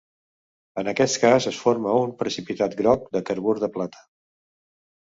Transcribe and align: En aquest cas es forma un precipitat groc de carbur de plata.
En 0.81 0.89
aquest 0.93 1.19
cas 1.25 1.47
es 1.51 1.59
forma 1.65 1.95
un 2.07 2.15
precipitat 2.23 2.77
groc 2.83 3.09
de 3.19 3.25
carbur 3.31 3.57
de 3.67 3.73
plata. 3.81 4.07